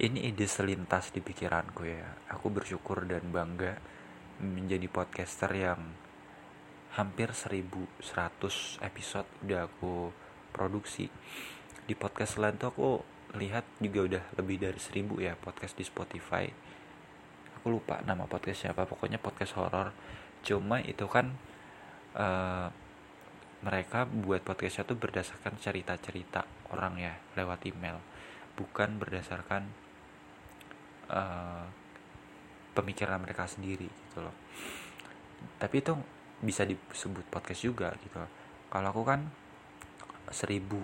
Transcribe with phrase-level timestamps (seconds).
[0.00, 2.24] ini ide selintas di pikiranku ya.
[2.32, 3.76] Aku bersyukur dan bangga
[4.40, 5.92] menjadi podcaster yang
[6.96, 8.00] hampir 1100
[8.80, 10.08] episode udah aku
[10.48, 11.12] produksi.
[11.84, 12.88] Di podcast lain tuh aku
[13.36, 16.48] lihat juga udah lebih dari 1000 ya podcast di Spotify.
[17.60, 19.92] Aku lupa nama podcastnya apa pokoknya podcast horor.
[20.40, 21.36] Cuma itu kan
[22.16, 22.72] uh,
[23.60, 28.00] mereka buat podcastnya tuh berdasarkan cerita-cerita orang ya lewat email.
[28.56, 29.81] Bukan berdasarkan
[31.12, 31.64] uh,
[32.72, 34.34] pemikiran mereka sendiri gitu loh.
[35.60, 35.92] Tapi itu
[36.42, 38.18] bisa disebut podcast juga gitu.
[38.72, 39.28] Kalau aku kan
[40.32, 40.80] seribu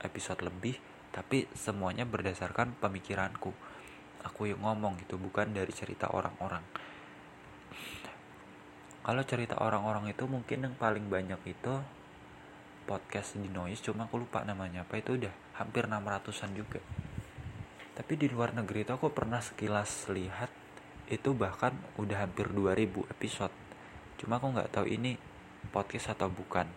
[0.00, 0.78] episode lebih
[1.10, 3.50] tapi semuanya berdasarkan pemikiranku.
[4.24, 6.62] Aku yang ngomong gitu bukan dari cerita orang-orang.
[9.06, 11.74] Kalau cerita orang-orang itu mungkin yang paling banyak itu
[12.86, 16.78] podcast di noise cuma aku lupa namanya apa itu udah hampir 600an juga
[17.96, 20.52] tapi di luar negeri itu aku pernah sekilas lihat
[21.08, 23.54] itu bahkan udah hampir 2000 episode.
[24.20, 25.16] Cuma aku nggak tahu ini
[25.72, 26.68] podcast atau bukan.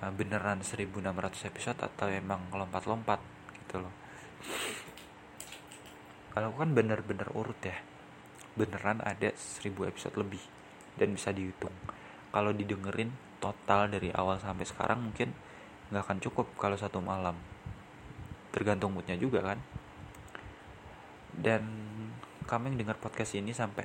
[0.00, 3.20] Eh, beneran 1600 episode atau emang lompat-lompat
[3.60, 3.92] gitu loh.
[6.32, 7.76] Kalau aku kan bener-bener urut ya.
[8.56, 10.40] Beneran ada 1000 episode lebih
[10.96, 11.76] dan bisa dihitung.
[12.32, 15.36] Kalau didengerin total dari awal sampai sekarang mungkin
[15.92, 17.36] nggak akan cukup kalau satu malam
[18.56, 19.60] tergantung moodnya juga kan.
[21.36, 21.62] Dan
[22.48, 23.84] kamu yang dengar podcast ini sampai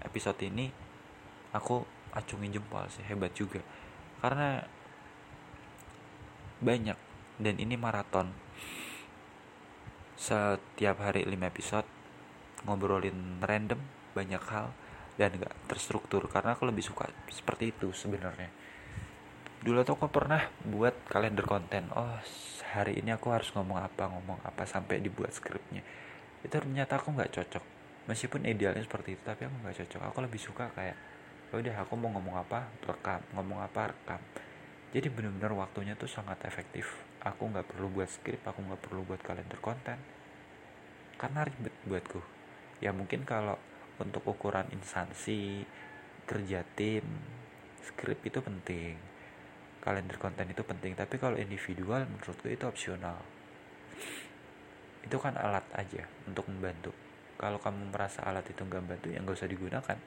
[0.00, 0.72] episode ini
[1.52, 1.84] aku
[2.16, 3.60] acungin jempol sih hebat juga.
[4.24, 4.64] Karena
[6.64, 6.96] banyak
[7.36, 8.32] dan ini maraton.
[10.16, 11.84] Setiap hari 5 episode
[12.64, 13.78] ngobrolin random
[14.16, 14.72] banyak hal
[15.20, 16.24] dan gak terstruktur.
[16.32, 18.65] Karena aku lebih suka seperti itu sebenarnya
[19.66, 21.90] dulu tuh aku pernah buat kalender konten.
[21.98, 22.14] Oh
[22.70, 25.82] hari ini aku harus ngomong apa ngomong apa sampai dibuat skripnya.
[26.38, 27.64] Itu ternyata aku nggak cocok.
[28.06, 30.00] Meskipun idealnya seperti itu tapi aku nggak cocok.
[30.06, 30.94] Aku lebih suka kayak
[31.50, 34.22] ya udah aku mau ngomong apa rekam ngomong apa rekam.
[34.94, 36.86] Jadi benar-benar waktunya tuh sangat efektif.
[37.26, 39.98] Aku nggak perlu buat skrip aku nggak perlu buat kalender konten.
[41.18, 42.22] Karena ribet buatku.
[42.78, 43.58] Ya mungkin kalau
[43.98, 45.66] untuk ukuran instansi
[46.22, 47.02] kerja tim
[47.82, 49.15] skrip itu penting
[49.86, 53.22] kalender konten itu penting tapi kalau individual menurutku itu opsional.
[55.06, 56.90] Itu kan alat aja untuk membantu.
[57.38, 59.98] Kalau kamu merasa alat itu nggak bantu ya nggak usah digunakan.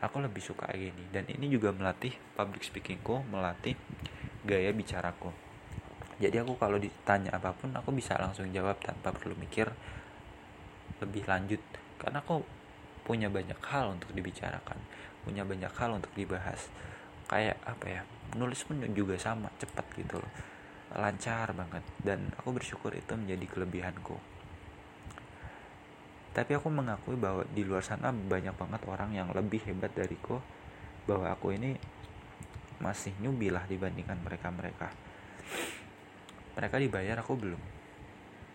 [0.00, 3.76] Aku lebih suka gini dan ini juga melatih public speakingku melatih
[4.48, 5.28] gaya bicaraku.
[6.16, 9.68] Jadi aku kalau ditanya apa pun aku bisa langsung jawab tanpa perlu mikir
[11.04, 11.60] lebih lanjut.
[12.00, 12.40] Karena aku
[13.04, 14.78] punya banyak hal untuk dibicarakan
[15.22, 16.68] punya banyak hal untuk dibahas
[17.32, 18.02] kayak apa ya
[18.36, 20.32] nulis pun juga sama cepat gitu loh.
[20.92, 21.80] Lancar banget.
[21.96, 24.16] Dan aku bersyukur itu menjadi kelebihanku.
[26.32, 30.40] Tapi aku mengakui bahwa di luar sana banyak banget orang yang lebih hebat dariku
[31.08, 31.76] bahwa aku ini
[32.80, 34.92] masih newbie lah dibandingkan mereka-mereka.
[36.56, 37.62] Mereka dibayar aku belum.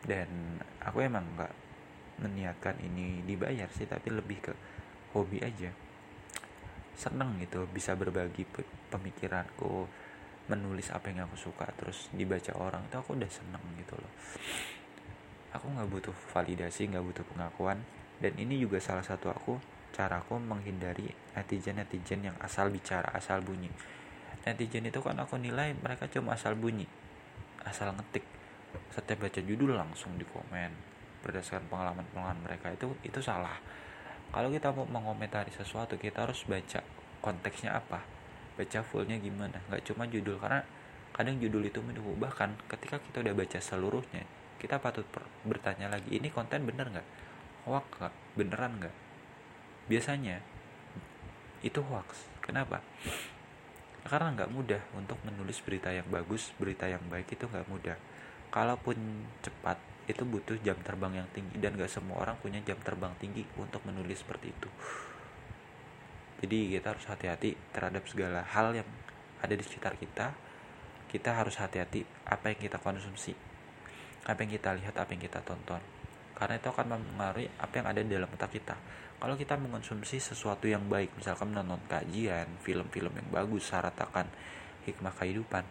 [0.06, 1.54] Dan aku emang nggak
[2.22, 4.54] meniatkan ini dibayar sih tapi lebih ke
[5.14, 5.70] hobi aja
[6.98, 8.42] seneng gitu bisa berbagi
[8.90, 9.86] pemikiranku
[10.50, 14.14] menulis apa yang aku suka terus dibaca orang itu aku udah seneng gitu loh.
[15.54, 17.86] Aku nggak butuh validasi nggak butuh pengakuan
[18.18, 19.62] dan ini juga salah satu aku
[19.94, 23.70] caraku menghindari netizen netizen yang asal bicara asal bunyi.
[24.50, 26.90] Netizen itu kan aku nilai mereka cuma asal bunyi
[27.68, 28.26] asal ngetik.
[28.90, 30.72] Setiap baca judul langsung di komen
[31.22, 33.58] berdasarkan pengalaman pengalaman mereka itu itu salah
[34.32, 36.84] kalau kita mau mengomentari sesuatu kita harus baca
[37.24, 38.18] konteksnya apa
[38.58, 39.62] baca fullnya gimana.
[39.70, 40.66] Nggak cuma judul karena
[41.14, 44.26] kadang judul itu menunggu bahkan ketika kita udah baca seluruhnya
[44.58, 45.06] kita patut
[45.46, 47.08] bertanya lagi ini konten bener nggak?
[47.70, 48.14] Hoax nggak?
[48.34, 48.96] Beneran nggak?
[49.86, 50.42] Biasanya
[51.62, 52.26] itu hoax.
[52.42, 52.82] Kenapa?
[54.02, 57.98] Karena nggak mudah untuk menulis berita yang bagus berita yang baik itu nggak mudah.
[58.50, 58.98] Kalaupun
[59.46, 59.78] cepat
[60.08, 63.84] itu butuh jam terbang yang tinggi dan gak semua orang punya jam terbang tinggi untuk
[63.84, 64.70] menulis seperti itu.
[66.44, 68.88] Jadi kita harus hati-hati terhadap segala hal yang
[69.44, 70.32] ada di sekitar kita.
[71.08, 73.36] Kita harus hati-hati apa yang kita konsumsi
[74.28, 75.80] apa yang kita lihat apa yang kita tonton.
[76.36, 78.76] Karena itu akan mempengaruhi apa yang ada di dalam otak kita.
[79.18, 84.28] Kalau kita mengonsumsi sesuatu yang baik misalkan menonton kajian film-film yang bagus syarat akan
[84.88, 85.66] hikmah kehidupan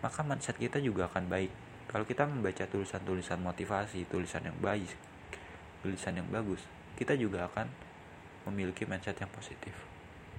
[0.00, 1.52] maka mindset kita juga akan baik
[1.86, 4.90] kalau kita membaca tulisan-tulisan motivasi tulisan yang baik
[5.82, 6.62] tulisan yang bagus
[6.98, 7.68] kita juga akan
[8.50, 9.95] memiliki mindset yang positif